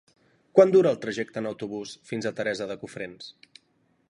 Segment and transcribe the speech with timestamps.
[0.59, 3.31] Quant dura el trajecte en autobús fins a Teresa de Cofrents?